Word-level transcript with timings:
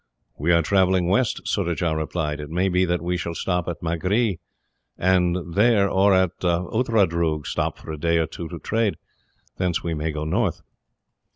"We 0.35 0.51
are 0.51 0.63
travelling 0.63 1.09
west," 1.09 1.41
Surajah 1.45 1.95
replied. 1.95 2.39
"It 2.39 2.49
may 2.49 2.69
be 2.69 2.85
that 2.85 3.03
we 3.03 3.17
shall 3.17 3.35
stop 3.35 3.67
at 3.67 3.83
Magree, 3.83 4.39
and 4.97 5.53
there, 5.53 5.87
or 5.91 6.15
at 6.15 6.39
Outradroog, 6.41 7.45
stop 7.45 7.77
for 7.77 7.91
a 7.91 7.99
day 7.99 8.17
or 8.17 8.25
two 8.25 8.49
to 8.49 8.57
trade. 8.57 8.95
Thence 9.57 9.83
we 9.83 9.93
may 9.93 10.11
go 10.11 10.25
north." 10.25 10.61